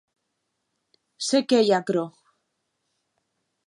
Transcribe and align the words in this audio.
Se 1.27 1.43
qué 1.51 1.61
ei 1.61 1.71
aquerò? 1.79 2.05